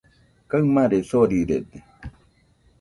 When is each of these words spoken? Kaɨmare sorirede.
Kaɨmare 0.49 0.99
sorirede. 1.09 1.79